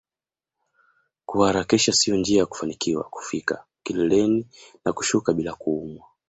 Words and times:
Kuharakisha 1.25 1.93
sio 1.93 2.15
njia 2.15 2.39
ya 2.39 2.45
kufanikiwa 2.45 3.03
kufika 3.03 3.65
kileleni 3.83 4.47
na 4.85 4.93
kushuka 4.93 5.33
bila 5.33 5.53
kuumwa 5.55 6.05